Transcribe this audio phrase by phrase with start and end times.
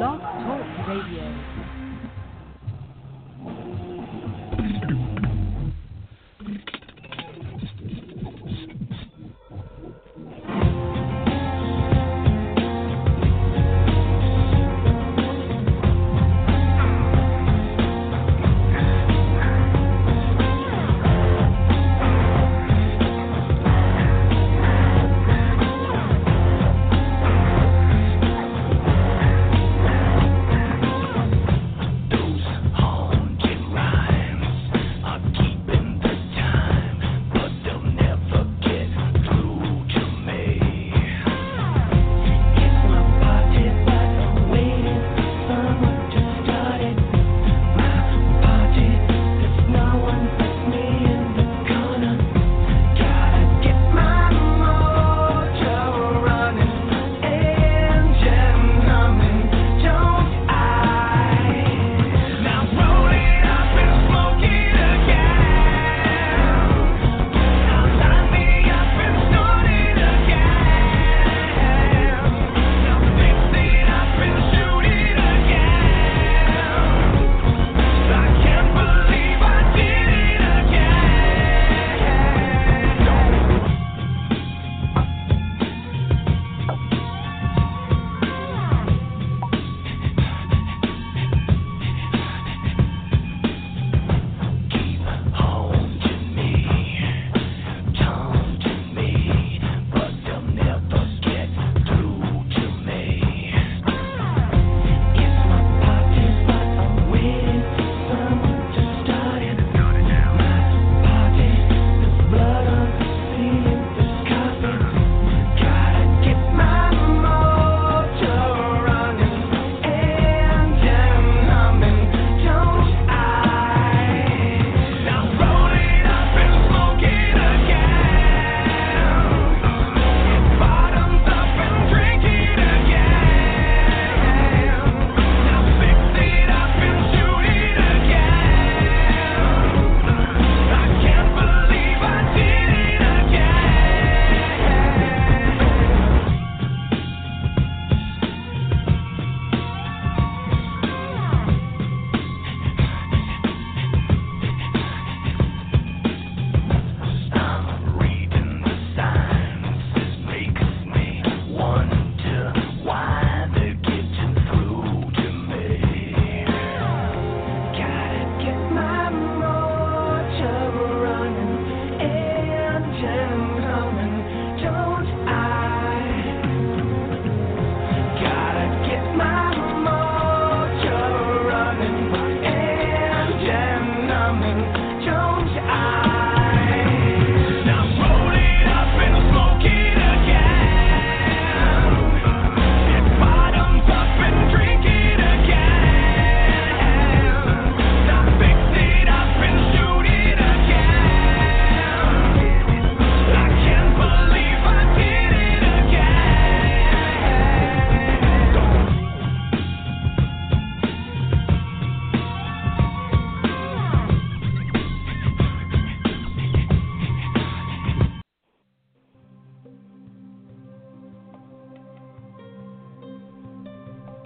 [0.00, 1.49] Blog Talk Radio.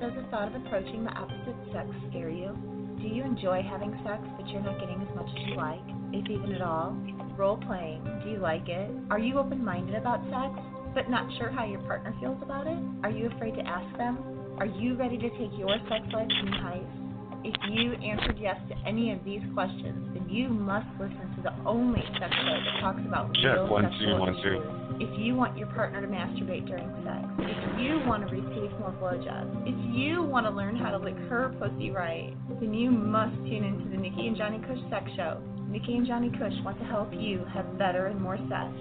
[0.04, 2.52] Does the thought of approaching the opposite sex scare you?
[3.00, 5.80] Do you enjoy having sex but you're not getting as much as you like,
[6.12, 6.92] if even at all?
[7.38, 8.90] Role playing, do you like it?
[9.08, 10.60] Are you open minded about sex
[10.92, 12.76] but not sure how your partner feels about it?
[13.02, 14.18] Are you afraid to ask them?
[14.58, 16.96] Are you ready to take your sex life to new heights?
[17.42, 22.02] If you answered yes to any of these questions, then you must listen the only
[22.18, 24.64] sex show that talks about Check, real one, sexual one, two.
[24.98, 28.94] If you want your partner to masturbate during sex, if you want to receive more
[28.96, 33.36] blowjobs, if you want to learn how to lick her pussy right, then you must
[33.44, 35.40] tune into the Nikki and Johnny Cush Sex Show.
[35.68, 38.72] Nikki and Johnny Cush want to help you have better and more sex.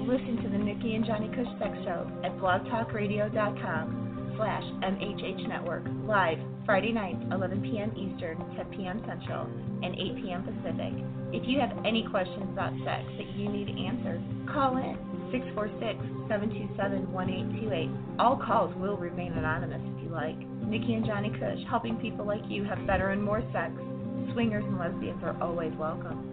[0.00, 4.06] Listen to the Nikki and Johnny Cush Sex Show at blogtalkradio.com
[4.36, 7.92] slash MHH Network, live Friday nights, 11 p.m.
[7.96, 9.02] Eastern, 10 p.m.
[9.06, 9.46] Central,
[9.82, 10.42] and 8 p.m.
[10.44, 10.92] Pacific.
[11.36, 14.96] If you have any questions about sex that you need answered, call in
[16.30, 18.18] 646-727-1828.
[18.18, 20.38] All calls will remain anonymous if you like.
[20.66, 23.70] Nikki and Johnny Cush, helping people like you have better and more sex.
[24.32, 26.32] Swingers and lesbians are always welcome.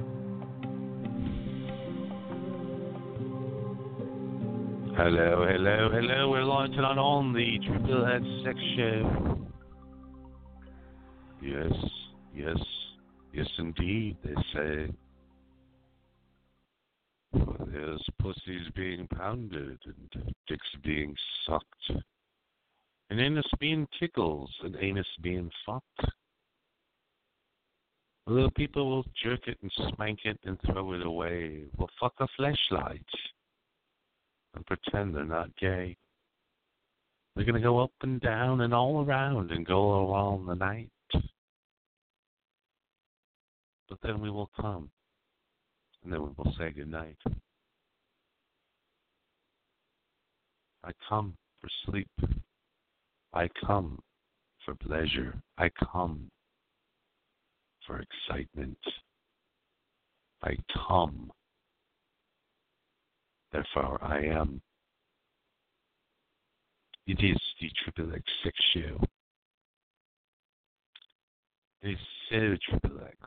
[4.96, 6.30] Hello, hello, hello.
[6.30, 9.38] We're launching on on the Triple X Sex Show.
[11.42, 11.74] Yes,
[12.34, 12.56] yes,
[13.34, 14.94] yes, indeed, they say.
[17.34, 21.16] There's pussies being pounded and dicks being
[21.46, 22.04] sucked,
[23.10, 26.12] and anus being tickles and anus being fucked.
[28.28, 31.64] Little people will jerk it and spank it and throw it away.
[31.78, 33.02] Will fuck a flashlight
[34.56, 35.98] and pretend they're not gay.
[37.36, 40.90] They're to go up and down and all around and go along the night.
[43.90, 44.90] But then we will come,
[46.04, 47.18] and then we will say goodnight.
[50.84, 52.10] I come for sleep.
[53.34, 54.00] I come
[54.66, 55.42] for pleasure.
[55.58, 56.30] I come
[57.86, 58.78] for excitement.
[60.44, 60.58] I
[60.88, 61.32] come.
[63.52, 64.62] Therefore, I am.
[67.06, 69.00] It is the Triple X Sex Show.
[71.82, 71.98] It is
[72.30, 73.18] so Triple X.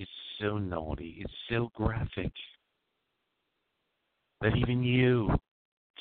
[0.00, 0.10] It's
[0.40, 1.18] so naughty.
[1.20, 2.32] It's so graphic
[4.40, 5.28] that even you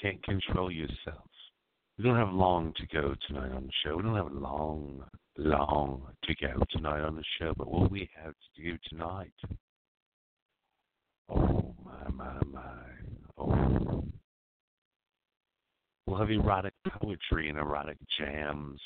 [0.01, 1.27] can't control yourself.
[1.97, 3.97] We don't have long to go tonight on the show.
[3.97, 5.03] We don't have long,
[5.37, 7.53] long to go tonight on the show.
[7.57, 9.33] But what we have to do tonight,
[11.27, 12.81] oh my, my, my,
[13.37, 14.05] oh.
[16.07, 18.79] We'll have erotic poetry and erotic jams.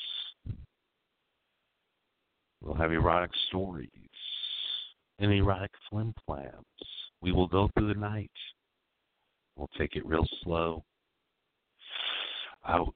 [2.64, 4.03] We'll have erotic stories
[5.20, 6.54] and erotic flim flams.
[7.22, 8.32] We will go through the night.
[9.56, 10.84] We'll take it real slow.
[12.68, 12.94] Ouch.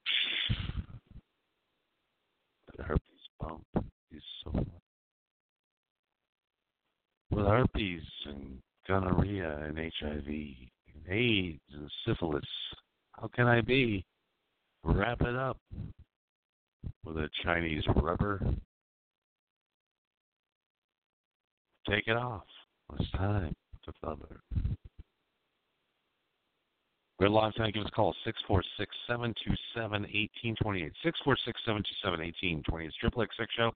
[2.78, 3.02] The herpes
[3.40, 3.66] bump
[4.12, 4.72] is so fun.
[7.32, 12.44] With herpes and gonorrhea and HIV and AIDS and syphilis,
[13.14, 14.06] how can I be?
[14.84, 15.58] Wrap it up
[17.04, 18.42] with a Chinese rubber.
[21.90, 22.44] Take it off.
[23.00, 23.54] It's time
[23.86, 24.42] to feather.
[27.18, 27.74] We're live tonight.
[27.74, 30.92] Give us a call 646 727 1828.
[31.02, 32.20] 646 727
[32.68, 32.88] 1828.
[32.88, 33.72] It's Triple X Sex Show.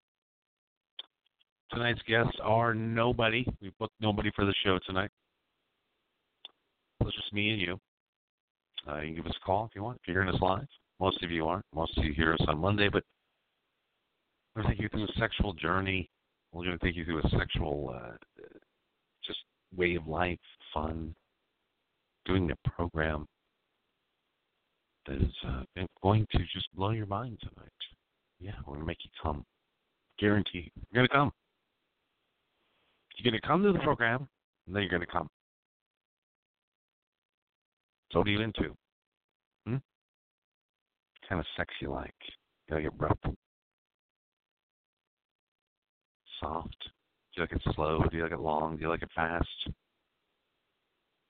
[1.70, 3.46] Tonight's guests are nobody.
[3.62, 5.10] We booked nobody for the show tonight.
[7.00, 7.78] It's just me and you.
[8.88, 10.66] Uh, you can give us a call if you want, if you're hearing us live.
[10.98, 11.64] Most of you aren't.
[11.74, 13.04] Most of you hear us on Monday, but
[14.56, 16.10] we're take you through a sexual journey.
[16.52, 18.16] We're going to take you through a sexual, uh,
[19.24, 19.38] just
[19.76, 20.38] way of life,
[20.74, 21.14] fun,
[22.26, 23.26] doing a program
[25.06, 25.62] that is uh,
[26.02, 27.70] going to just blow your mind tonight.
[28.40, 29.44] Yeah, we're going to make you come.
[30.18, 31.32] Guarantee you're going to come.
[33.16, 34.28] You're going to come to the program,
[34.66, 35.28] and then you're going to come.
[38.12, 38.74] So what are you into?
[39.66, 39.76] Hmm?
[41.28, 42.14] kind of sex you like?
[42.68, 43.18] You like it rough?
[46.40, 46.76] Soft?
[46.80, 46.88] Do
[47.36, 48.02] you like it slow?
[48.10, 48.76] Do you like it long?
[48.76, 49.46] Do you like it fast?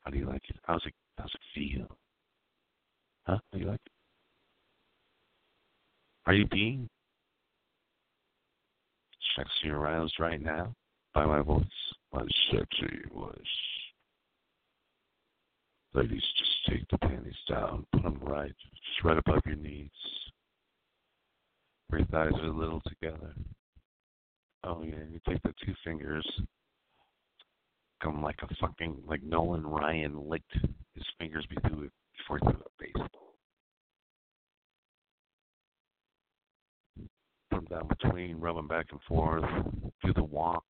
[0.05, 0.57] How do you like it?
[0.63, 1.87] How's it how's it feel?
[3.27, 3.37] Huh?
[3.37, 3.93] How do you like it?
[6.27, 6.89] Are you being
[9.37, 10.75] sexy aroused right now
[11.15, 11.65] by my voice?
[12.13, 13.35] My sexy voice.
[15.93, 19.91] Ladies, just take the panties down, put them right, just right above your knees.
[21.91, 23.35] Your thighs a little together.
[24.65, 26.27] Oh yeah, you take the two fingers,
[28.03, 30.53] come like a fucking like Nolan Ryan licked
[30.95, 31.89] his fingers before
[32.19, 33.35] before he threw a baseball.
[37.51, 39.45] Them down between, rub them back and forth,
[40.05, 40.65] do the walk.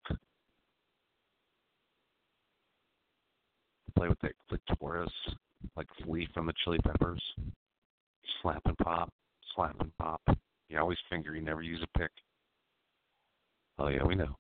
[3.97, 5.11] Play with that clitoris
[5.76, 7.23] like Flea from the Chili Peppers.
[8.40, 9.12] Slap and pop,
[9.54, 10.23] slap and pop.
[10.68, 12.11] You always finger, you never use a pick.
[13.80, 14.37] Oh yeah, we know.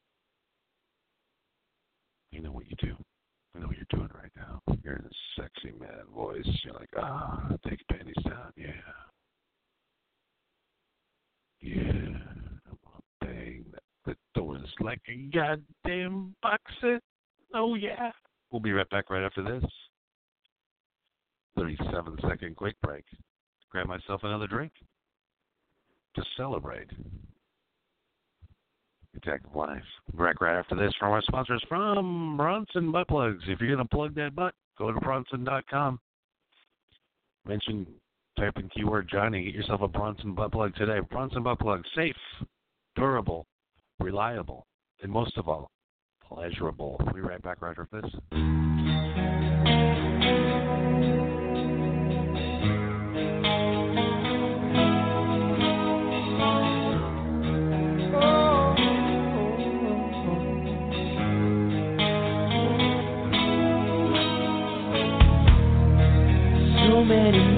[2.30, 2.94] You know what you do.
[3.54, 4.60] We know what you're doing right now.
[4.84, 6.46] You're in a sexy man voice.
[6.62, 8.66] You're like, ah, take your panties down, yeah.
[11.62, 12.18] Yeah.
[12.68, 12.78] To
[13.22, 17.00] bang that clitoris like a goddamn boxer.
[17.54, 18.12] Oh yeah.
[18.52, 19.68] We'll be right back right after this.
[21.56, 23.04] 37 second quick break.
[23.70, 24.72] Grab myself another drink
[26.14, 26.90] to celebrate.
[29.16, 29.82] Of Life.
[30.16, 33.42] Back right after this from our sponsors from Bronson Butt Plugs.
[33.48, 35.98] If you're going to plug that butt, go to Bronson.com.
[37.46, 37.86] Mention,
[38.38, 41.00] type in keyword Johnny, get yourself a Bronson Butt Plug today.
[41.10, 42.16] Bronson Butt Plug, safe,
[42.96, 43.46] durable,
[43.98, 44.66] reliable,
[45.02, 45.70] and most of all,
[46.26, 46.96] pleasurable.
[47.00, 49.09] We'll be right back right after this.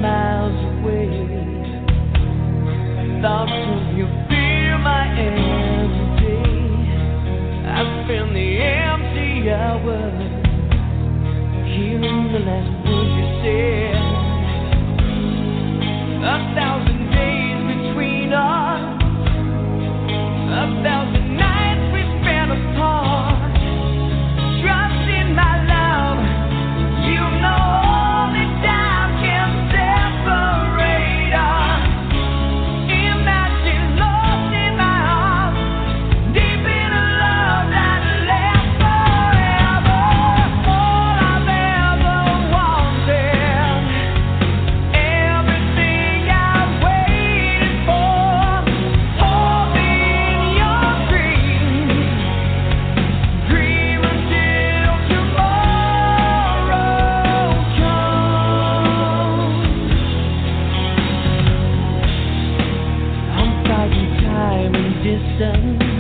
[0.02, 1.10] miles away.
[3.22, 6.50] Thoughts of you fill my every day.
[7.70, 10.18] I spend the empty hours
[11.70, 13.81] hearing the last words you say.
[65.12, 65.91] Distance.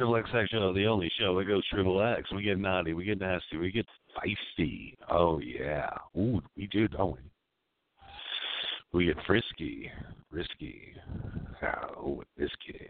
[0.00, 2.30] Only show that goes triple X.
[2.32, 4.94] We get naughty, we get nasty, we get feisty.
[5.10, 5.90] Oh yeah.
[6.16, 7.22] Ooh, we do, don't we?
[8.92, 9.90] We get frisky,
[10.30, 10.94] risky.
[11.96, 12.88] Oh, risky.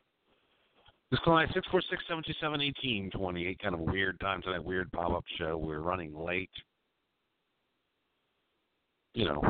[1.10, 3.58] This line six four six seven two seven eighteen twenty eight.
[3.58, 4.64] Kind of a weird time tonight.
[4.64, 5.58] Weird pop up show.
[5.58, 6.50] We're running late.
[9.14, 9.42] You know,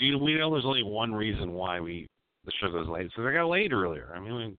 [0.00, 2.08] we know there's only one reason why we
[2.44, 3.10] the show goes late.
[3.14, 4.12] So I got late earlier.
[4.14, 4.58] I mean,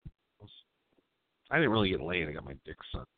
[1.50, 2.28] I didn't really get laid.
[2.28, 3.08] I got my dick sucked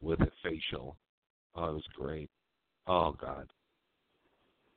[0.00, 0.96] with a facial.
[1.54, 2.28] Oh, it was great.
[2.86, 3.48] Oh God,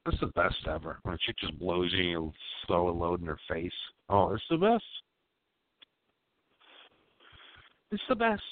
[0.06, 1.00] that's the best ever.
[1.04, 2.34] When a chick just blows you and
[2.68, 3.72] throw a load in her face.
[4.08, 4.84] Oh, it's the best.
[7.92, 8.44] It's the best.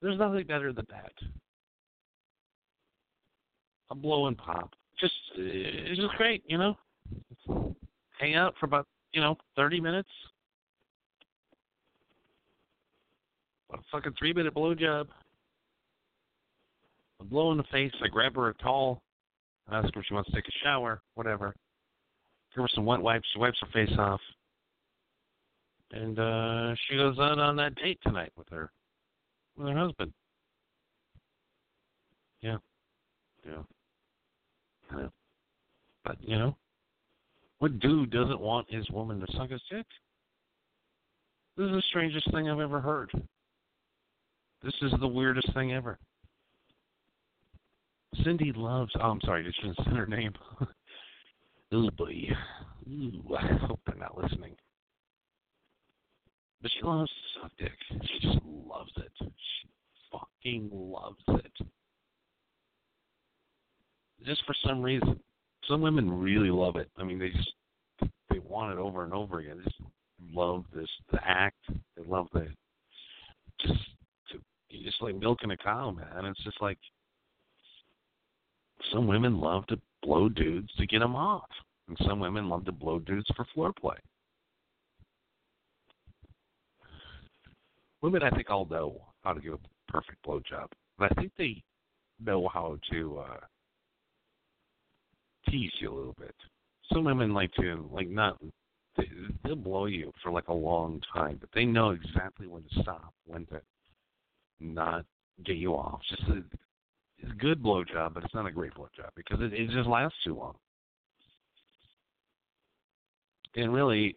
[0.00, 1.12] There's nothing better than that.
[3.90, 4.70] A blow and pop.
[5.00, 6.76] Just it's just great, you know.
[8.18, 10.10] Hang out for about you know thirty minutes.
[13.72, 15.06] A fucking three minute blowjob.
[17.20, 17.92] A blow in the face.
[18.02, 19.02] I grab her a towel.
[19.68, 21.54] I ask her if she wants to take a shower, whatever.
[22.54, 23.28] Give her some wet wipes.
[23.32, 24.20] She wipes her face off.
[25.92, 28.70] And uh she goes out on that date tonight with her
[29.56, 30.12] with her husband.
[32.40, 32.58] Yeah.
[33.46, 33.62] Yeah.
[34.96, 35.08] Yeah.
[36.04, 36.56] But you know,
[37.58, 39.86] what dude doesn't want his woman to suck his dick?
[41.56, 43.10] This is the strangest thing I've ever heard.
[44.62, 45.98] This is the weirdest thing ever.
[48.24, 48.92] Cindy loves.
[49.00, 50.32] Oh, I'm sorry, I shouldn't say her name.
[51.74, 52.28] Ooh, boy.
[52.88, 54.56] Ooh, I hope they're not listening.
[56.60, 57.72] But she loves to suck dick.
[57.90, 59.12] She just loves it.
[59.18, 59.68] She
[60.12, 61.66] fucking loves it.
[64.26, 65.18] Just for some reason.
[65.66, 66.90] Some women really love it.
[66.98, 67.52] I mean, they just
[68.28, 69.58] they want it over and over again.
[69.58, 69.82] They just
[70.34, 71.64] love this the act.
[71.96, 72.48] They love the
[73.60, 73.78] just
[74.70, 76.24] just like milking a cow, man.
[76.26, 76.78] It's just like
[78.92, 81.48] some women love to blow dudes to get them off,
[81.88, 83.96] and some women love to blow dudes for floor play.
[88.02, 91.62] Women, I think, all know how to give a perfect blowjob, but I think they
[92.24, 93.36] know how to uh,
[95.50, 96.34] tease you a little bit.
[96.92, 98.38] Some women like to like not
[98.96, 99.08] they,
[99.44, 103.12] they'll blow you for like a long time, but they know exactly when to stop,
[103.26, 103.60] when to
[104.60, 105.04] not
[105.44, 106.00] get you off.
[106.08, 106.42] Just a,
[107.18, 110.18] it's a good blowjob, but it's not a great blowjob because it, it just lasts
[110.24, 110.54] too long.
[113.56, 114.16] And really,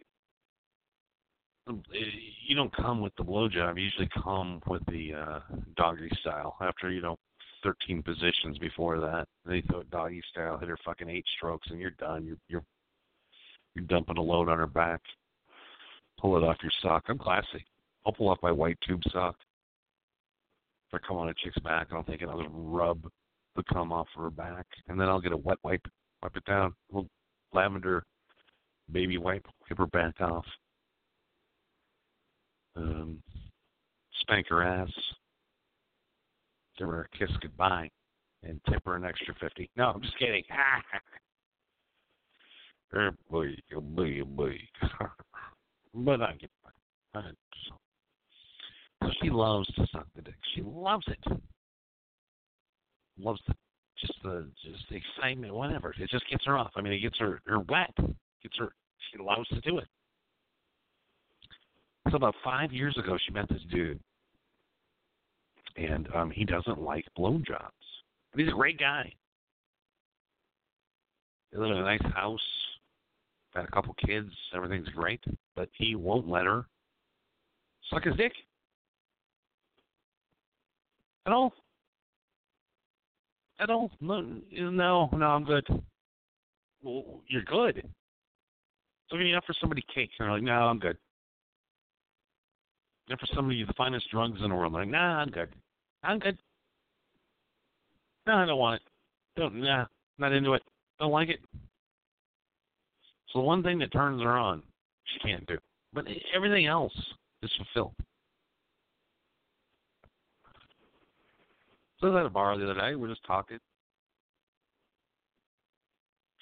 [2.47, 3.77] you don't come with the blowjob.
[3.77, 5.39] You usually come with the uh,
[5.75, 7.17] doggy style after you know
[7.63, 9.27] 13 positions before that.
[9.45, 12.25] They throw doggy style, hit her fucking eight strokes, and you're done.
[12.25, 12.63] You're you're
[13.75, 15.01] you're dumping a load on her back.
[16.19, 17.05] Pull it off your sock.
[17.07, 17.65] I'm classy.
[18.05, 19.35] I'll pull off my white tube sock.
[20.93, 22.23] I come on a chick's back, I'll take.
[22.23, 23.03] I'll rub
[23.55, 25.85] the cum off her back, and then I'll get a wet wipe,
[26.21, 27.09] wipe it down, a little
[27.53, 28.03] lavender
[28.91, 30.45] baby wipe, wipe her back off.
[32.75, 33.21] um,
[34.21, 34.89] spank her ass,
[36.77, 37.89] give her a kiss goodbye,
[38.43, 39.69] and tip her an extra fifty.
[39.75, 40.43] No, I'm just kidding.
[43.29, 44.57] boy, boy, boy.
[45.93, 46.49] but I get
[47.15, 47.21] so,
[47.69, 47.75] so
[49.21, 50.35] she loves to suck the dick.
[50.55, 51.41] She loves it.
[53.17, 53.53] Loves the
[53.99, 55.93] just the just the excitement, whatever.
[55.97, 56.71] It just gets her off.
[56.75, 57.93] I mean, it gets her her wet.
[58.41, 58.73] Gets her.
[59.11, 59.87] She loves to do it.
[62.09, 63.99] So about five years ago, she met this dude,
[65.77, 67.69] and um, he doesn't like blowjobs.
[68.35, 69.11] He's a great guy.
[71.51, 72.41] They live in a nice house,
[73.53, 75.23] got a couple kids, everything's great,
[75.55, 76.65] but he won't let her
[77.89, 78.33] suck his dick
[81.25, 81.53] at all.
[83.59, 83.91] At all?
[84.01, 85.65] No, no, I'm good.
[86.81, 87.87] Well, you're good.
[89.09, 90.97] So when you offer somebody cake, and they're like, no, I'm good.
[93.09, 95.49] And for somebody the finest drugs in the world, like, nah, I'm good.
[96.03, 96.37] I'm good.
[98.25, 99.39] No, I don't want it.
[99.39, 99.85] Don't nah,
[100.17, 100.63] not into it.
[100.99, 101.39] Don't like it.
[103.31, 104.63] So the one thing that turns her on,
[105.05, 105.57] she can't do.
[105.93, 106.93] But everything else
[107.41, 107.95] is fulfilled.
[112.03, 113.59] I was at a bar the other day, we're just talking.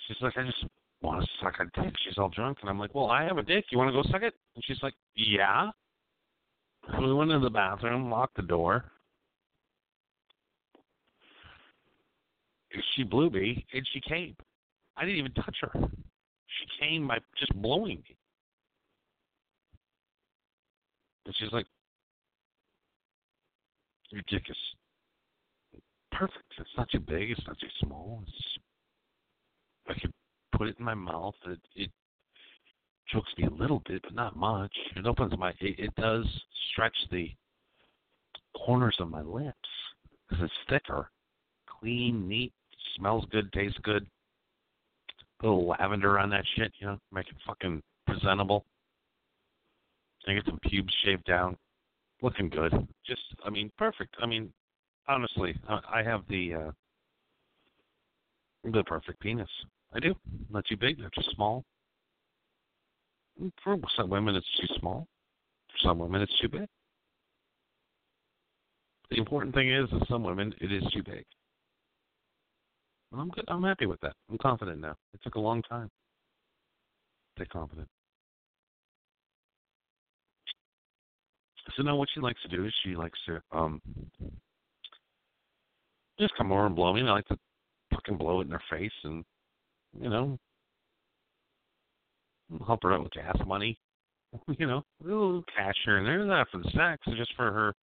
[0.08, 0.66] She's like, I just
[1.02, 1.94] want to suck a dick.
[2.04, 3.66] She's all drunk, and I'm like, Well, I have a dick.
[3.70, 4.34] You want to go suck it?
[4.56, 5.70] And she's like, Yeah.
[7.00, 8.92] We went into the bathroom, locked the door.
[12.96, 14.36] She blew me, and she came.
[14.98, 15.72] I didn't even touch her.
[15.76, 18.18] She came by just blowing me.
[21.26, 21.68] And she's like,
[24.10, 24.58] Your dick is
[26.22, 26.54] perfect.
[26.60, 27.32] It's not too big.
[27.32, 28.24] It's not too small.
[28.28, 28.60] It's,
[29.90, 30.14] I could
[30.56, 31.34] put it in my mouth.
[31.48, 31.90] It, it
[33.08, 34.72] chokes me a little bit, but not much.
[34.96, 35.50] It opens my.
[35.60, 36.26] It, it does
[36.72, 37.30] stretch the
[38.56, 39.56] corners of my lips
[40.30, 41.10] because it's thicker,
[41.80, 42.54] clean, neat,
[42.96, 44.06] smells good, tastes good.
[45.40, 48.64] Put A little lavender on that shit, you know, make it fucking presentable.
[50.28, 51.58] I get some pubes shaved down,
[52.22, 52.72] looking good.
[53.08, 54.16] Just, I mean, perfect.
[54.22, 54.54] I mean,
[55.08, 56.72] honestly, I have the uh
[58.64, 59.50] the perfect penis.
[59.94, 60.14] I do.
[60.50, 61.64] Not too big, not too small.
[63.64, 65.08] For some women, it's too small.
[65.72, 66.68] For some women, it's too big.
[69.10, 71.26] The important thing is, that some women, it is too big.
[73.14, 73.44] I'm good.
[73.50, 74.14] I'm happy with that.
[74.30, 74.96] I'm confident now.
[75.14, 75.90] It took a long time.
[77.36, 77.88] Stay confident.
[81.76, 83.82] So now, what she likes to do is she likes to um
[86.22, 87.02] just come over and blow me.
[87.02, 87.38] And I like to
[87.94, 89.24] fucking blow it in her face, and
[90.00, 90.38] you know,
[92.66, 93.78] help her out with gas money.
[94.58, 97.74] You know, a little cash here and there, not for the sex, just for her,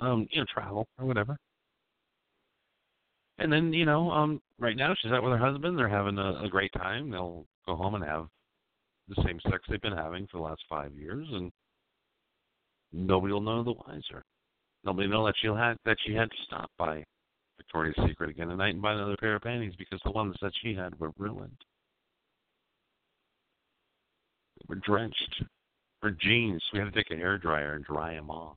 [0.00, 1.38] um, you know, travel or whatever.
[3.38, 5.78] And then, you know, um, right now she's out with her husband.
[5.78, 7.10] They're having a, a great time.
[7.10, 8.26] They'll go home and have
[9.08, 11.50] the same sex they've been having for the last five years, and
[12.92, 14.22] nobody will know the wiser.
[14.84, 17.04] Nobody will know that she had that she had to stop by
[17.60, 20.74] Victoria's Secret again tonight and buy another pair of panties because the ones that she
[20.74, 21.58] had were ruined
[24.56, 25.44] They were drenched.
[26.00, 28.56] Her jeans, we had to take a hair dryer and dry them off.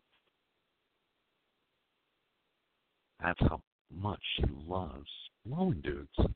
[3.21, 3.61] That's how
[3.93, 5.09] much she loves
[5.45, 6.31] blowing dudes.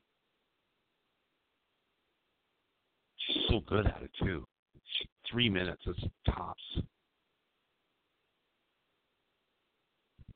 [3.16, 4.44] She's so good at it too.
[4.98, 6.62] She, three minutes is tops.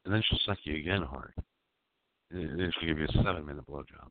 [0.07, 1.35] And then she'll suck you again hard.
[2.33, 4.09] Then she'll give you a seven minute blowjob.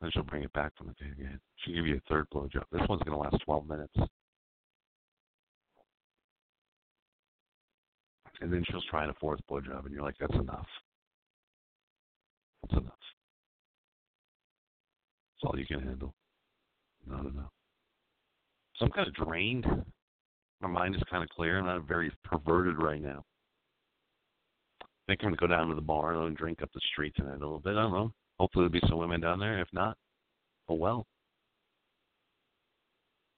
[0.00, 1.38] Then she'll bring it back from the day again.
[1.56, 2.64] She'll give you a third blowjob.
[2.72, 3.94] This one's going to last 12 minutes.
[8.40, 10.66] And then she'll try a fourth blowjob, and you're like, that's enough.
[12.62, 12.94] That's enough.
[15.34, 16.14] That's all you can handle.
[17.06, 17.50] Not enough.
[18.76, 19.66] So I'm kind of drained.
[20.62, 21.58] My mind is kind of clear.
[21.58, 23.24] I'm not very perverted right now.
[25.10, 27.34] I think I'm to go down to the bar and drink up the street tonight
[27.34, 27.70] a little bit.
[27.70, 28.12] I don't know.
[28.38, 29.58] Hopefully there'll be some women down there.
[29.58, 29.96] If not,
[30.68, 31.04] oh well.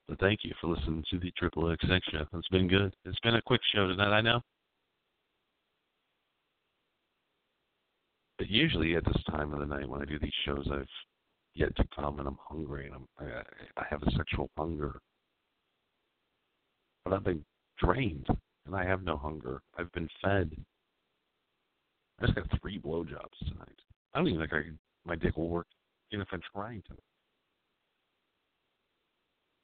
[0.06, 2.26] But thank you for listening to the Triple X show.
[2.34, 2.94] It's been good.
[3.06, 4.42] It's been a quick show tonight, I know.
[8.36, 10.84] But usually at this time of the night when I do these shows, I've
[11.54, 15.00] yet to come and I'm hungry and I'm, I, I have a sexual hunger.
[17.06, 17.42] But I've been
[17.82, 18.26] drained
[18.66, 19.62] and I have no hunger.
[19.78, 20.54] I've been fed.
[22.22, 23.78] I just got three blowjobs tonight.
[24.14, 25.66] I don't even think I can my dick will work
[26.12, 26.94] even if I'm trying to.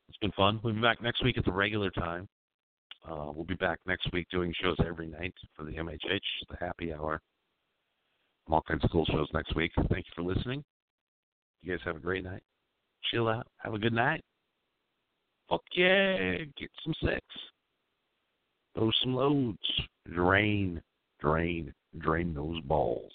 [0.09, 0.59] It's been fun.
[0.65, 2.27] We'll be back next week at the regular time.
[3.09, 6.93] Uh, we'll be back next week doing shows every night for the MHH, the happy
[6.93, 7.21] hour.
[8.51, 9.71] All kinds of cool shows next week.
[9.77, 10.65] Thank you for listening.
[11.63, 12.43] You guys have a great night.
[13.11, 13.47] Chill out.
[13.59, 14.23] Have a good night.
[15.49, 16.39] Fuck yeah.
[16.59, 17.21] Get some sex.
[18.75, 19.59] Throw some loads.
[20.11, 20.81] Drain,
[21.21, 23.13] drain, drain those balls.